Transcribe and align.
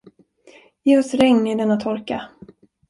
Ge 0.85 0.97
oss 1.03 1.13
regn 1.21 1.47
i 1.53 1.57
denna 1.61 1.77
torka. 1.87 2.21